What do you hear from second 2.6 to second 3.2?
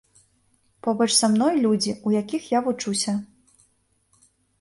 вучуся.